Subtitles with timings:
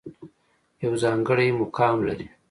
[0.83, 2.27] يو ځانګړے مقام لري